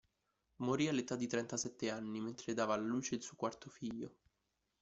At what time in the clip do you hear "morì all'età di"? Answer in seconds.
0.63-1.27